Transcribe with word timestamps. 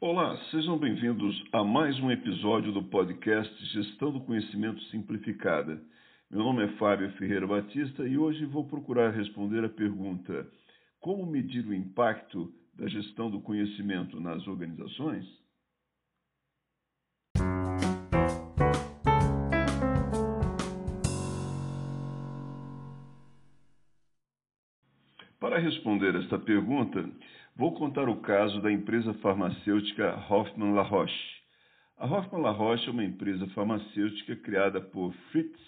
Olá, 0.00 0.38
sejam 0.52 0.78
bem-vindos 0.78 1.42
a 1.52 1.64
mais 1.64 1.98
um 1.98 2.08
episódio 2.08 2.70
do 2.70 2.84
podcast 2.84 3.52
Gestão 3.72 4.12
do 4.12 4.20
Conhecimento 4.20 4.80
Simplificada. 4.92 5.82
Meu 6.30 6.38
nome 6.38 6.62
é 6.62 6.68
Fábio 6.76 7.10
Ferreira 7.14 7.48
Batista 7.48 8.06
e 8.06 8.16
hoje 8.16 8.44
vou 8.44 8.64
procurar 8.64 9.10
responder 9.10 9.64
a 9.64 9.68
pergunta: 9.68 10.46
como 11.00 11.26
medir 11.26 11.66
o 11.66 11.74
impacto 11.74 12.48
da 12.74 12.86
gestão 12.86 13.28
do 13.28 13.40
conhecimento 13.40 14.20
nas 14.20 14.46
organizações? 14.46 15.26
Para 25.40 25.58
responder 25.58 26.14
esta 26.14 26.38
pergunta, 26.38 27.04
vou 27.58 27.74
contar 27.74 28.08
o 28.08 28.20
caso 28.20 28.62
da 28.62 28.70
empresa 28.70 29.12
farmacêutica 29.14 30.14
Hoffmann 30.30 30.74
La 30.74 30.82
Roche. 30.82 31.42
A 31.96 32.06
Hoffmann 32.06 32.40
La 32.40 32.52
Roche 32.52 32.86
é 32.86 32.92
uma 32.92 33.02
empresa 33.02 33.48
farmacêutica 33.48 34.36
criada 34.36 34.80
por 34.80 35.12
Fritz 35.32 35.60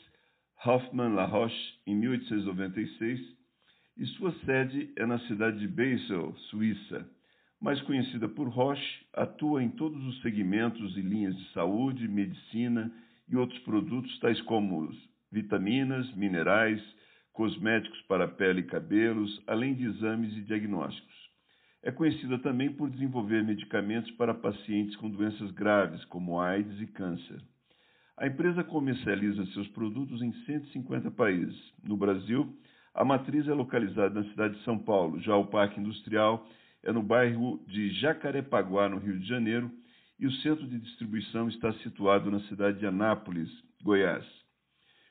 Hoffmann 0.65 1.17
La 1.17 1.25
Roche 1.25 1.75
em 1.85 1.97
1896 1.97 3.21
e 3.97 4.07
sua 4.07 4.33
sede 4.45 4.93
é 4.97 5.05
na 5.05 5.19
cidade 5.27 5.59
de 5.59 5.67
Basel, 5.67 6.33
Suíça. 6.49 7.11
Mais 7.61 7.83
conhecida 7.83 8.29
por 8.29 8.47
Roche, 8.47 9.07
atua 9.13 9.61
em 9.61 9.71
todos 9.71 10.01
os 10.07 10.23
segmentos 10.23 10.97
e 10.97 11.01
linhas 11.01 11.37
de 11.37 11.53
saúde, 11.53 12.07
medicina 12.07 12.89
e 13.29 13.35
outros 13.35 13.59
produtos 13.63 14.17
tais 14.21 14.41
como 14.43 14.89
vitaminas, 15.33 16.09
minerais, 16.15 16.81
cosméticos 17.33 18.01
para 18.03 18.29
pele 18.29 18.61
e 18.61 18.67
cabelos, 18.67 19.43
além 19.49 19.75
de 19.75 19.87
exames 19.87 20.33
e 20.37 20.43
diagnósticos. 20.43 21.20
É 21.83 21.91
conhecida 21.91 22.39
também 22.39 22.71
por 22.71 22.91
desenvolver 22.91 23.43
medicamentos 23.43 24.11
para 24.13 24.35
pacientes 24.35 24.95
com 24.97 25.09
doenças 25.09 25.51
graves, 25.53 26.05
como 26.05 26.39
AIDS 26.39 26.79
e 26.79 26.87
câncer. 26.87 27.41
A 28.19 28.27
empresa 28.27 28.63
comercializa 28.63 29.47
seus 29.47 29.67
produtos 29.69 30.21
em 30.21 30.31
150 30.45 31.11
países. 31.11 31.57
No 31.83 31.97
Brasil, 31.97 32.55
a 32.93 33.03
matriz 33.03 33.49
é 33.49 33.55
localizada 33.55 34.21
na 34.21 34.29
cidade 34.29 34.59
de 34.59 34.65
São 34.65 34.79
Paulo. 34.79 35.19
Já 35.21 35.35
o 35.37 35.47
Parque 35.47 35.81
Industrial 35.81 36.47
é 36.83 36.93
no 36.93 37.03
bairro 37.03 37.65
de 37.67 37.89
Jacarepaguá, 37.95 38.87
no 38.91 38.99
Rio 38.99 39.19
de 39.19 39.27
Janeiro, 39.27 39.71
e 40.19 40.27
o 40.27 40.33
centro 40.43 40.67
de 40.67 40.79
distribuição 40.79 41.49
está 41.49 41.73
situado 41.79 42.31
na 42.31 42.41
cidade 42.41 42.79
de 42.79 42.87
Anápolis, 42.87 43.49
Goiás. 43.83 44.27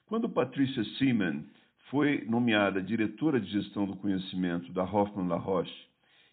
Quando 0.06 0.30
Patrícia 0.30 0.84
Seaman 1.00 1.46
foi 1.90 2.26
nomeada 2.26 2.80
diretora 2.80 3.42
de 3.42 3.50
gestão 3.50 3.88
do 3.88 3.96
conhecimento 3.96 4.72
da 4.72 4.84
Hoffmann 4.84 5.28
La 5.28 5.38
Roche 5.38 5.89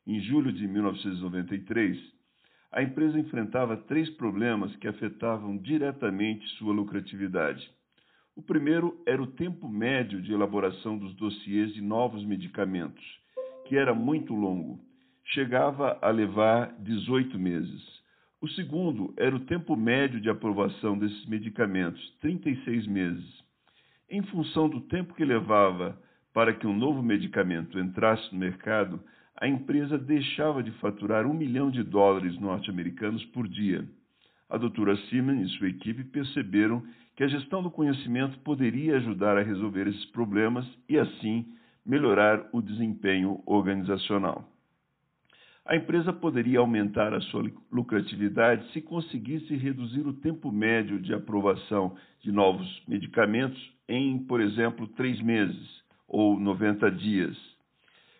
em 0.06 0.20
julho 0.20 0.52
de 0.52 0.68
1993, 0.68 1.98
a 2.70 2.82
empresa 2.82 3.18
enfrentava 3.18 3.76
três 3.76 4.08
problemas 4.10 4.74
que 4.76 4.86
afetavam 4.86 5.56
diretamente 5.56 6.46
sua 6.58 6.72
lucratividade. 6.72 7.68
O 8.36 8.42
primeiro 8.42 9.02
era 9.06 9.22
o 9.22 9.26
tempo 9.26 9.68
médio 9.68 10.20
de 10.20 10.32
elaboração 10.32 10.98
dos 10.98 11.14
dossiês 11.14 11.72
de 11.72 11.80
novos 11.80 12.24
medicamentos, 12.24 13.04
que 13.66 13.76
era 13.76 13.94
muito 13.94 14.34
longo, 14.34 14.78
chegava 15.24 15.98
a 16.02 16.10
levar 16.10 16.74
18 16.80 17.38
meses. 17.38 17.82
O 18.40 18.48
segundo 18.48 19.14
era 19.16 19.34
o 19.34 19.40
tempo 19.40 19.74
médio 19.74 20.20
de 20.20 20.28
aprovação 20.28 20.98
desses 20.98 21.24
medicamentos, 21.26 22.00
36 22.20 22.86
meses. 22.86 23.44
Em 24.08 24.22
função 24.22 24.68
do 24.68 24.82
tempo 24.82 25.14
que 25.14 25.24
levava 25.24 25.98
para 26.32 26.52
que 26.52 26.66
um 26.66 26.76
novo 26.76 27.02
medicamento 27.02 27.78
entrasse 27.78 28.30
no 28.32 28.38
mercado, 28.38 29.00
a 29.38 29.46
empresa 29.46 29.98
deixava 29.98 30.62
de 30.62 30.70
faturar 30.72 31.26
um 31.26 31.34
milhão 31.34 31.70
de 31.70 31.82
dólares 31.82 32.38
norte-americanos 32.40 33.24
por 33.26 33.46
dia. 33.46 33.86
A 34.48 34.56
doutora 34.56 34.96
Seaman 35.08 35.42
e 35.42 35.48
sua 35.58 35.68
equipe 35.68 36.04
perceberam 36.04 36.82
que 37.16 37.24
a 37.24 37.28
gestão 37.28 37.62
do 37.62 37.70
conhecimento 37.70 38.38
poderia 38.40 38.96
ajudar 38.96 39.36
a 39.36 39.42
resolver 39.42 39.88
esses 39.88 40.04
problemas 40.06 40.66
e, 40.88 40.98
assim, 40.98 41.46
melhorar 41.84 42.48
o 42.52 42.62
desempenho 42.62 43.42
organizacional. 43.46 44.48
A 45.64 45.74
empresa 45.74 46.12
poderia 46.12 46.60
aumentar 46.60 47.12
a 47.12 47.20
sua 47.22 47.50
lucratividade 47.72 48.70
se 48.72 48.80
conseguisse 48.80 49.56
reduzir 49.56 50.06
o 50.06 50.12
tempo 50.12 50.52
médio 50.52 51.00
de 51.00 51.12
aprovação 51.12 51.96
de 52.20 52.30
novos 52.30 52.82
medicamentos 52.86 53.60
em, 53.88 54.18
por 54.26 54.40
exemplo, 54.40 54.86
três 54.88 55.20
meses 55.20 55.82
ou 56.06 56.38
90 56.38 56.88
dias. 56.92 57.55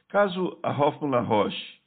Caso 0.09 0.57
a 0.63 0.71
Hoffman 0.71 1.11
La 1.11 1.21
Roche, 1.21 1.81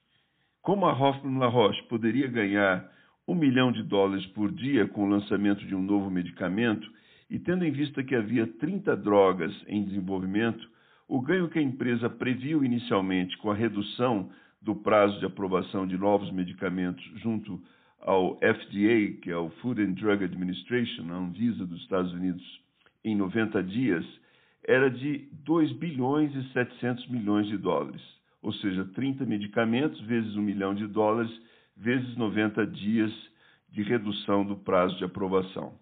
como 0.62 0.86
a 0.86 0.94
Hoffman 0.94 1.40
La 1.40 1.48
Roche 1.48 1.82
poderia 1.84 2.28
ganhar 2.28 2.86
um 3.26 3.34
milhão 3.34 3.72
de 3.72 3.82
dólares 3.82 4.26
por 4.28 4.52
dia 4.52 4.86
com 4.88 5.06
o 5.06 5.10
lançamento 5.10 5.66
de 5.66 5.74
um 5.74 5.82
novo 5.82 6.12
medicamento, 6.12 6.86
e 7.30 7.40
tendo 7.40 7.64
em 7.64 7.72
vista 7.72 8.04
que 8.04 8.14
havia 8.14 8.46
30 8.46 8.98
drogas 8.98 9.54
em 9.68 9.86
desenvolvimento, 9.86 10.68
o 11.08 11.22
ganho 11.22 11.48
que 11.48 11.60
a 11.60 11.62
empresa 11.62 12.10
previu 12.10 12.64
inicialmente 12.66 13.38
com 13.38 13.52
a 13.52 13.56
redução 13.56 14.30
do 14.62 14.76
prazo 14.76 15.18
de 15.20 15.26
aprovação 15.26 15.88
de 15.88 15.98
novos 15.98 16.30
medicamentos 16.32 17.04
junto 17.22 17.62
ao 18.02 18.36
FDA, 18.40 19.18
que 19.22 19.32
é 19.32 19.38
o 19.38 19.50
Food 19.62 19.82
and 19.82 19.94
Drug 19.94 20.26
Administration, 20.26 21.10
a 21.10 21.16
Anvisa 21.16 21.66
dos 21.66 21.80
Estados 21.82 22.12
Unidos, 22.12 22.44
em 23.02 23.16
90 23.16 23.64
dias, 23.64 24.06
era 24.68 24.90
de 24.90 25.28
2 25.46 25.72
bilhões 25.74 26.34
e 26.36 26.44
700 26.52 27.08
milhões 27.08 27.48
de 27.48 27.58
dólares, 27.58 28.02
ou 28.42 28.54
seja, 28.54 28.86
30 28.96 29.26
medicamentos 29.26 30.00
vezes 30.02 30.36
1 30.36 30.42
milhão 30.42 30.74
de 30.74 30.88
dólares 30.88 31.32
vezes 31.76 32.16
90 32.18 32.68
dias 32.68 33.12
de 33.70 33.84
redução 33.84 34.46
do 34.46 34.56
prazo 34.56 34.98
de 34.98 35.04
aprovação. 35.04 35.74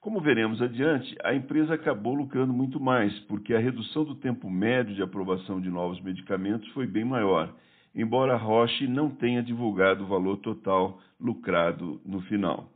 Como 0.00 0.20
veremos 0.20 0.60
adiante, 0.60 1.16
a 1.22 1.34
empresa 1.34 1.74
acabou 1.74 2.14
lucrando 2.14 2.52
muito 2.52 2.80
mais, 2.80 3.16
porque 3.20 3.54
a 3.54 3.58
redução 3.58 4.04
do 4.04 4.16
tempo 4.16 4.50
médio 4.50 4.94
de 4.94 5.02
aprovação 5.02 5.60
de 5.60 5.70
novos 5.70 6.00
medicamentos 6.00 6.68
foi 6.70 6.86
bem 6.86 7.04
maior 7.04 7.54
embora 7.94 8.36
Roche 8.36 8.86
não 8.86 9.10
tenha 9.10 9.42
divulgado 9.42 10.04
o 10.04 10.06
valor 10.06 10.38
total 10.38 11.00
lucrado 11.20 12.00
no 12.04 12.20
final. 12.22 12.71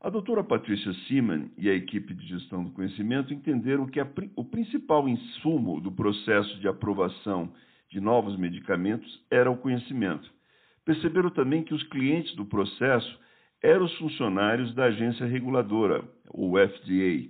A 0.00 0.10
doutora 0.10 0.44
Patrícia 0.44 0.94
Seaman 1.06 1.50
e 1.58 1.68
a 1.68 1.74
equipe 1.74 2.14
de 2.14 2.24
gestão 2.24 2.62
do 2.62 2.70
conhecimento 2.70 3.34
entenderam 3.34 3.84
que 3.84 3.98
a, 3.98 4.06
o 4.36 4.44
principal 4.44 5.08
insumo 5.08 5.80
do 5.80 5.90
processo 5.90 6.56
de 6.60 6.68
aprovação 6.68 7.52
de 7.90 8.00
novos 8.00 8.36
medicamentos 8.38 9.20
era 9.28 9.50
o 9.50 9.56
conhecimento. 9.56 10.30
Perceberam 10.84 11.30
também 11.30 11.64
que 11.64 11.74
os 11.74 11.82
clientes 11.84 12.32
do 12.36 12.44
processo 12.44 13.18
eram 13.60 13.86
os 13.86 13.98
funcionários 13.98 14.72
da 14.72 14.84
agência 14.84 15.26
reguladora, 15.26 16.04
o 16.32 16.56
FDA, 16.56 17.28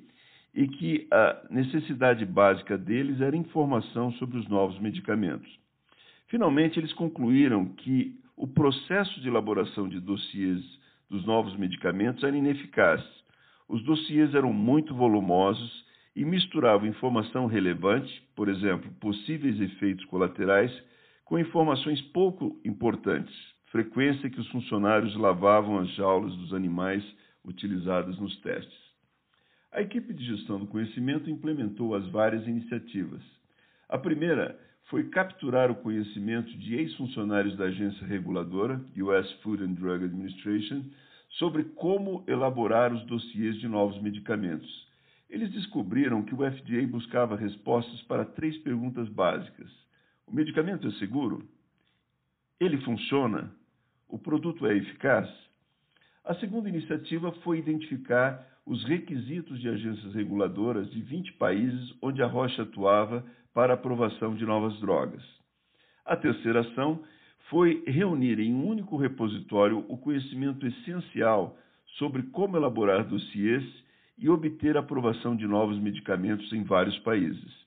e 0.54 0.68
que 0.68 1.08
a 1.10 1.46
necessidade 1.48 2.26
básica 2.26 2.76
deles 2.76 3.22
era 3.22 3.34
informação 3.34 4.12
sobre 4.12 4.36
os 4.36 4.46
novos 4.46 4.78
medicamentos. 4.78 5.48
Finalmente, 6.26 6.78
eles 6.78 6.92
concluíram 6.92 7.64
que 7.64 8.20
o 8.36 8.46
processo 8.46 9.20
de 9.22 9.28
elaboração 9.28 9.88
de 9.88 9.98
dossiês 10.00 10.62
dos 11.08 11.24
novos 11.24 11.56
medicamentos 11.56 12.22
era 12.22 12.36
ineficaz. 12.36 13.02
Os 13.68 13.82
dossiês 13.84 14.34
eram 14.34 14.52
muito 14.52 14.94
volumosos 14.94 15.84
e 16.14 16.24
misturavam 16.24 16.86
informação 16.86 17.46
relevante, 17.46 18.22
por 18.34 18.48
exemplo, 18.48 18.90
possíveis 19.00 19.60
efeitos 19.60 20.04
colaterais, 20.06 20.72
com 21.24 21.38
informações 21.38 22.00
pouco 22.00 22.60
importantes, 22.64 23.34
frequência 23.66 24.30
que 24.30 24.40
os 24.40 24.48
funcionários 24.48 25.14
lavavam 25.16 25.78
as 25.78 25.88
jaulas 25.94 26.34
dos 26.36 26.54
animais 26.54 27.04
utilizadas 27.44 28.18
nos 28.18 28.36
testes. 28.40 28.88
A 29.70 29.82
equipe 29.82 30.14
de 30.14 30.24
gestão 30.24 30.58
do 30.58 30.66
conhecimento 30.66 31.30
implementou 31.30 31.94
as 31.94 32.06
várias 32.08 32.46
iniciativas. 32.46 33.22
A 33.88 33.98
primeira 33.98 34.58
foi 34.88 35.04
capturar 35.10 35.70
o 35.70 35.76
conhecimento 35.76 36.50
de 36.58 36.74
ex-funcionários 36.74 37.56
da 37.56 37.64
agência 37.66 38.06
reguladora, 38.06 38.80
US 38.96 39.30
Food 39.42 39.62
and 39.62 39.74
Drug 39.74 40.04
Administration, 40.04 40.82
sobre 41.38 41.64
como 41.64 42.24
elaborar 42.26 42.92
os 42.92 43.04
dossiês 43.04 43.56
de 43.58 43.68
novos 43.68 44.00
medicamentos. 44.00 44.88
Eles 45.28 45.50
descobriram 45.52 46.22
que 46.22 46.34
o 46.34 46.38
FDA 46.38 46.86
buscava 46.86 47.36
respostas 47.36 48.00
para 48.02 48.24
três 48.24 48.56
perguntas 48.58 49.08
básicas: 49.10 49.70
O 50.26 50.34
medicamento 50.34 50.88
é 50.88 50.92
seguro? 50.92 51.46
Ele 52.58 52.78
funciona? 52.78 53.52
O 54.08 54.18
produto 54.18 54.66
é 54.66 54.74
eficaz? 54.74 55.28
A 56.28 56.34
segunda 56.34 56.68
iniciativa 56.68 57.32
foi 57.42 57.58
identificar 57.58 58.46
os 58.66 58.84
requisitos 58.84 59.58
de 59.62 59.66
agências 59.66 60.12
reguladoras 60.12 60.90
de 60.90 61.00
20 61.00 61.32
países 61.38 61.94
onde 62.02 62.22
a 62.22 62.26
Rocha 62.26 62.64
atuava 62.64 63.24
para 63.54 63.72
aprovação 63.72 64.34
de 64.34 64.44
novas 64.44 64.78
drogas. 64.78 65.22
A 66.04 66.14
terceira 66.16 66.60
ação 66.60 67.02
foi 67.48 67.82
reunir 67.86 68.38
em 68.40 68.52
um 68.52 68.68
único 68.68 68.98
repositório 68.98 69.86
o 69.88 69.96
conhecimento 69.96 70.66
essencial 70.66 71.56
sobre 71.96 72.22
como 72.24 72.58
elaborar 72.58 73.06
dossiês 73.06 73.64
e 74.18 74.28
obter 74.28 74.76
aprovação 74.76 75.34
de 75.34 75.46
novos 75.46 75.78
medicamentos 75.78 76.52
em 76.52 76.62
vários 76.62 76.98
países. 76.98 77.66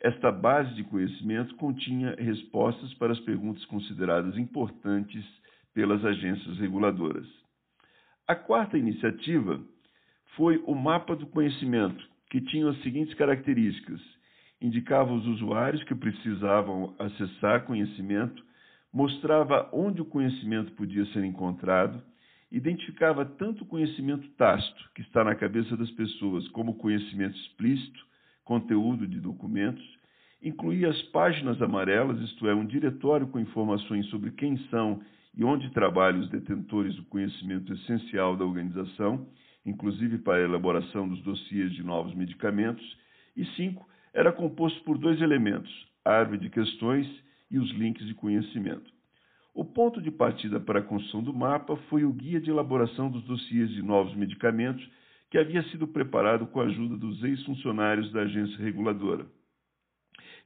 Esta 0.00 0.32
base 0.32 0.74
de 0.74 0.82
conhecimento 0.82 1.54
continha 1.54 2.16
respostas 2.18 2.92
para 2.94 3.12
as 3.12 3.20
perguntas 3.20 3.64
consideradas 3.66 4.36
importantes 4.36 5.24
pelas 5.72 6.04
agências 6.04 6.58
reguladoras. 6.58 7.43
A 8.26 8.34
quarta 8.34 8.78
iniciativa 8.78 9.60
foi 10.34 10.56
o 10.66 10.74
Mapa 10.74 11.14
do 11.14 11.26
Conhecimento, 11.26 12.02
que 12.30 12.40
tinha 12.40 12.70
as 12.70 12.82
seguintes 12.82 13.12
características: 13.14 14.00
indicava 14.62 15.12
os 15.12 15.26
usuários 15.26 15.84
que 15.84 15.94
precisavam 15.94 16.94
acessar 16.98 17.66
conhecimento, 17.66 18.42
mostrava 18.90 19.68
onde 19.74 20.00
o 20.00 20.06
conhecimento 20.06 20.72
podia 20.72 21.04
ser 21.12 21.22
encontrado, 21.22 22.02
identificava 22.50 23.26
tanto 23.26 23.64
o 23.64 23.66
conhecimento 23.66 24.26
tácito, 24.38 24.90
que 24.94 25.02
está 25.02 25.22
na 25.22 25.34
cabeça 25.34 25.76
das 25.76 25.90
pessoas, 25.90 26.48
como 26.48 26.72
o 26.72 26.76
conhecimento 26.76 27.36
explícito, 27.36 28.06
conteúdo 28.42 29.06
de 29.06 29.20
documentos, 29.20 29.84
incluía 30.42 30.88
as 30.88 31.02
páginas 31.04 31.60
amarelas, 31.60 32.18
isto 32.22 32.48
é, 32.48 32.54
um 32.54 32.64
diretório 32.64 33.26
com 33.26 33.38
informações 33.38 34.06
sobre 34.06 34.30
quem 34.30 34.56
são 34.70 35.02
e 35.36 35.44
onde 35.44 35.70
trabalham 35.70 36.20
os 36.20 36.30
detentores 36.30 36.94
do 36.96 37.04
conhecimento 37.04 37.72
essencial 37.72 38.36
da 38.36 38.44
organização, 38.44 39.26
inclusive 39.66 40.18
para 40.18 40.38
a 40.38 40.44
elaboração 40.44 41.08
dos 41.08 41.20
dossiês 41.22 41.72
de 41.72 41.82
novos 41.82 42.14
medicamentos, 42.14 42.84
e 43.36 43.44
cinco, 43.56 43.88
era 44.12 44.32
composto 44.32 44.82
por 44.84 44.96
dois 44.96 45.20
elementos, 45.20 45.70
a 46.04 46.12
árvore 46.12 46.38
de 46.38 46.50
questões 46.50 47.06
e 47.50 47.58
os 47.58 47.70
links 47.72 48.06
de 48.06 48.14
conhecimento. 48.14 48.92
O 49.54 49.64
ponto 49.64 50.00
de 50.02 50.10
partida 50.10 50.58
para 50.58 50.80
a 50.80 50.82
construção 50.82 51.22
do 51.22 51.32
mapa 51.32 51.76
foi 51.88 52.04
o 52.04 52.12
guia 52.12 52.40
de 52.40 52.50
elaboração 52.50 53.10
dos 53.10 53.22
dossiês 53.24 53.70
de 53.70 53.82
novos 53.82 54.14
medicamentos 54.14 54.84
que 55.30 55.38
havia 55.38 55.62
sido 55.70 55.86
preparado 55.86 56.46
com 56.46 56.60
a 56.60 56.64
ajuda 56.64 56.96
dos 56.96 57.22
ex-funcionários 57.22 58.12
da 58.12 58.22
agência 58.22 58.56
reguladora. 58.58 59.26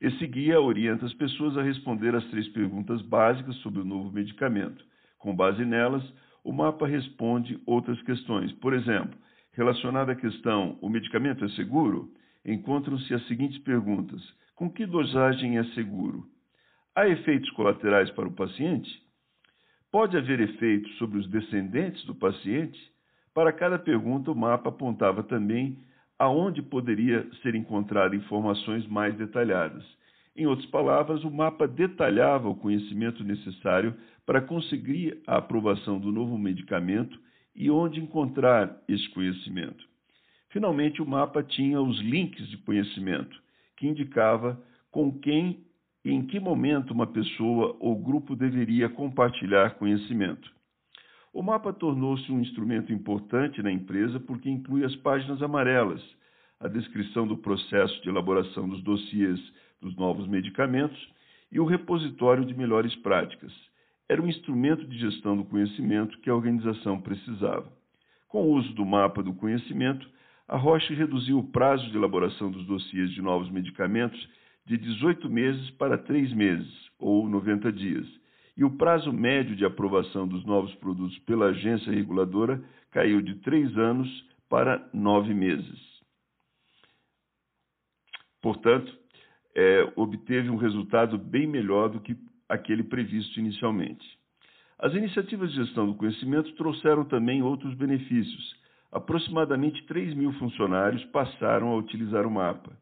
Esse 0.01 0.27
guia 0.27 0.61
orienta 0.61 1.07
as 1.07 1.15
pessoas 1.15 1.57
a 1.57 1.63
responder 1.63 2.15
às 2.15 2.25
três 2.27 2.49
perguntas 2.49 3.03
básicas 3.03 3.57
sobre 3.57 3.81
o 3.81 3.85
novo 3.85 4.13
medicamento. 4.13 4.85
Com 5.19 5.35
base 5.35 5.65
nelas, 5.65 6.05
o 6.45 6.53
mapa 6.53 6.87
responde 6.87 7.61
outras 7.67 8.01
questões. 8.03 8.53
Por 8.55 8.73
exemplo, 8.73 9.19
relacionada 9.53 10.13
à 10.13 10.17
questão: 10.17 10.79
o 10.81 10.89
medicamento 10.89 11.45
é 11.45 11.49
seguro? 11.51 12.11
Encontram-se 12.45 13.13
as 13.13 13.27
seguintes 13.27 13.59
perguntas: 13.59 14.23
com 14.55 14.71
que 14.71 14.87
dosagem 14.87 15.59
é 15.59 15.65
seguro? 15.75 16.25
Há 16.95 17.09
efeitos 17.09 17.51
colaterais 17.51 18.11
para 18.13 18.29
o 18.29 18.33
paciente? 18.33 18.91
Pode 19.91 20.17
haver 20.17 20.41
efeitos 20.41 20.97
sobre 20.99 21.19
os 21.19 21.29
descendentes 21.29 22.05
do 22.05 22.15
paciente? 22.15 22.79
Para 23.35 23.53
cada 23.53 23.79
pergunta, 23.79 24.31
o 24.31 24.37
mapa 24.37 24.69
apontava 24.69 25.23
também 25.23 25.79
aonde 26.19 26.61
poderia 26.63 27.27
ser 27.43 27.55
encontrada 27.55 28.17
informações 28.17 28.87
mais 28.87 29.15
detalhadas. 29.17 29.85
Em 30.37 30.47
outras 30.47 30.69
palavras, 30.71 31.25
o 31.25 31.31
mapa 31.31 31.67
detalhava 31.67 32.49
o 32.49 32.55
conhecimento 32.55 33.25
necessário 33.25 33.95
para 34.25 34.41
conseguir 34.41 35.21
a 35.27 35.37
aprovação 35.39 35.99
do 35.99 36.13
novo 36.13 36.37
medicamento 36.39 37.19
e 37.55 37.71
onde 37.71 38.01
encontrar 38.01 38.77
esse 38.89 39.09
conhecimento. 39.11 39.85
Finalmente, 40.51 41.03
o 41.03 41.07
mapa 41.07 41.43
tinha 41.43 41.81
os 41.81 41.99
links 42.01 42.49
de 42.49 42.57
conhecimento, 42.59 43.41
que 43.77 43.87
indicava 43.87 44.61
com 44.91 45.13
quem 45.19 45.65
e 46.05 46.13
em 46.13 46.27
que 46.27 46.41
momento 46.41 46.93
uma 46.93 47.07
pessoa 47.07 47.77
ou 47.81 47.99
grupo 47.99 48.35
deveria 48.35 48.89
compartilhar 48.89 49.75
conhecimento. 49.75 50.51
O 51.33 51.43
mapa 51.43 51.73
tornou-se 51.73 52.31
um 52.33 52.41
instrumento 52.41 52.93
importante 52.93 53.63
na 53.63 53.71
empresa 53.71 54.19
porque 54.19 54.49
inclui 54.49 54.85
as 54.85 54.95
páginas 54.97 55.43
amarelas, 55.43 56.03
a 56.59 56.69
descrição 56.69 57.27
do 57.27 57.37
processo 57.37 58.03
de 58.03 58.09
elaboração 58.09 58.69
dos 58.69 58.83
dossiês 58.83 59.39
dos 59.81 59.95
novos 59.97 60.27
medicamentos 60.27 60.99
e 61.53 61.61
o 61.61 61.65
repositório 61.65 62.45
de 62.45 62.55
melhores 62.55 62.95
práticas. 62.97 63.53
Era 64.09 64.23
um 64.23 64.27
instrumento 64.27 64.87
de 64.87 64.99
gestão 64.99 65.37
do 65.37 65.45
conhecimento 65.45 66.19
que 66.21 66.31
a 66.31 66.35
organização 66.35 67.01
precisava. 67.01 67.71
Com 68.27 68.43
o 68.43 68.53
uso 68.55 68.73
do 68.75 68.85
mapa 68.85 69.23
do 69.23 69.35
conhecimento, 69.35 70.09
a 70.49 70.57
Roche 70.57 70.95
reduziu 70.95 71.39
o 71.39 71.49
prazo 71.51 71.89
de 71.91 71.97
elaboração 71.97 72.51
dos 72.51 72.65
dossiês 72.67 73.11
de 73.11 73.21
novos 73.21 73.51
medicamentos 73.51 74.19
de 74.67 74.77
18 74.79 75.29
meses 75.29 75.71
para 75.73 75.99
3 75.99 76.33
meses, 76.33 76.73
ou 76.99 77.29
90 77.29 77.71
dias, 77.71 78.07
e 78.59 78.65
o 78.65 78.71
prazo 78.77 79.13
médio 79.13 79.55
de 79.55 79.65
aprovação 79.65 80.27
dos 80.27 80.45
novos 80.45 80.75
produtos 80.75 81.17
pela 81.21 81.47
agência 81.47 81.93
reguladora 81.93 82.61
caiu 82.91 83.23
de 83.23 83.37
três 83.37 83.79
anos 83.79 84.09
para 84.49 84.85
nove 84.93 85.33
meses. 85.33 85.79
Portanto, 88.43 88.93
é, 89.55 89.93
obteve 89.95 90.51
um 90.51 90.57
resultado 90.57 91.17
bem 91.17 91.47
melhor 91.47 91.89
do 91.89 92.01
que 92.01 92.17
aquele 92.49 92.83
previsto 92.83 93.39
inicialmente. 93.39 94.05
As 94.77 94.93
iniciativas 94.93 95.51
de 95.53 95.65
gestão 95.65 95.87
do 95.87 95.95
conhecimento 95.95 96.53
trouxeram 96.55 97.05
também 97.05 97.43
outros 97.43 97.75
benefícios. 97.75 98.57
Aproximadamente 98.91 99.87
3 99.87 100.15
mil 100.15 100.33
funcionários 100.33 101.05
passaram 101.07 101.69
a 101.69 101.77
utilizar 101.77 102.27
o 102.27 102.31
mapa. 102.31 102.73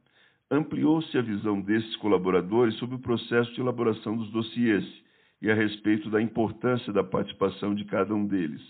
Ampliou-se 0.50 1.18
a 1.18 1.22
visão 1.22 1.60
desses 1.60 1.96
colaboradores 1.96 2.76
sobre 2.76 2.96
o 2.96 3.00
processo 3.00 3.52
de 3.52 3.60
elaboração 3.60 4.16
dos 4.16 4.30
dossiês 4.30 5.05
e 5.40 5.50
a 5.50 5.54
respeito 5.54 6.10
da 6.10 6.20
importância 6.20 6.92
da 6.92 7.04
participação 7.04 7.74
de 7.74 7.84
cada 7.84 8.14
um 8.14 8.26
deles. 8.26 8.62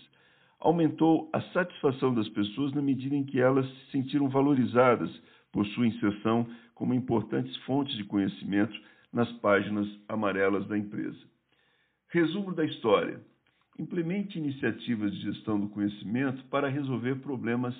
Aumentou 0.59 1.29
a 1.33 1.41
satisfação 1.53 2.13
das 2.13 2.27
pessoas 2.29 2.73
na 2.73 2.81
medida 2.81 3.15
em 3.15 3.23
que 3.23 3.39
elas 3.39 3.67
se 3.67 3.91
sentiram 3.91 4.27
valorizadas 4.27 5.09
por 5.51 5.65
sua 5.67 5.87
inserção 5.87 6.47
como 6.73 6.93
importantes 6.93 7.55
fontes 7.57 7.95
de 7.95 8.03
conhecimento 8.03 8.77
nas 9.13 9.31
páginas 9.33 9.87
amarelas 10.07 10.67
da 10.67 10.77
empresa. 10.77 11.19
Resumo 12.09 12.53
da 12.53 12.65
história: 12.65 13.21
implemente 13.79 14.37
iniciativas 14.37 15.13
de 15.13 15.21
gestão 15.21 15.59
do 15.59 15.69
conhecimento 15.69 16.43
para 16.45 16.69
resolver 16.69 17.15
problemas 17.15 17.75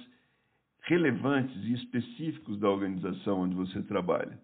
relevantes 0.82 1.56
e 1.64 1.74
específicos 1.74 2.60
da 2.60 2.70
organização 2.70 3.42
onde 3.42 3.56
você 3.56 3.82
trabalha. 3.84 4.40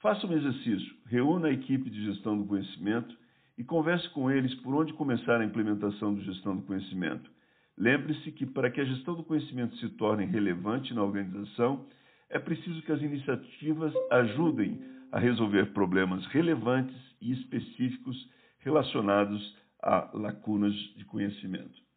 Faça 0.00 0.26
um 0.26 0.32
exercício, 0.32 0.96
reúna 1.06 1.48
a 1.48 1.52
equipe 1.52 1.90
de 1.90 2.04
gestão 2.04 2.38
do 2.38 2.46
conhecimento 2.46 3.14
e 3.58 3.64
converse 3.64 4.08
com 4.10 4.30
eles 4.30 4.54
por 4.56 4.72
onde 4.72 4.92
começar 4.92 5.40
a 5.40 5.44
implementação 5.44 6.14
da 6.14 6.22
gestão 6.22 6.56
do 6.56 6.62
conhecimento. 6.62 7.28
Lembre-se 7.76 8.30
que 8.32 8.46
para 8.46 8.70
que 8.70 8.80
a 8.80 8.84
gestão 8.84 9.14
do 9.14 9.24
conhecimento 9.24 9.76
se 9.76 9.88
torne 9.90 10.24
relevante 10.24 10.94
na 10.94 11.02
organização, 11.02 11.84
é 12.30 12.38
preciso 12.38 12.80
que 12.82 12.92
as 12.92 13.02
iniciativas 13.02 13.92
ajudem 14.12 14.80
a 15.10 15.18
resolver 15.18 15.72
problemas 15.72 16.24
relevantes 16.26 16.96
e 17.20 17.32
específicos 17.32 18.16
relacionados 18.60 19.56
a 19.82 20.10
lacunas 20.14 20.74
de 20.96 21.04
conhecimento. 21.04 21.87